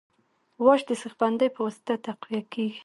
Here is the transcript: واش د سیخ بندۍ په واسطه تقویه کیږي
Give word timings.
واش 0.65 0.81
د 0.89 0.91
سیخ 1.01 1.13
بندۍ 1.19 1.49
په 1.55 1.59
واسطه 1.65 1.93
تقویه 2.05 2.41
کیږي 2.53 2.79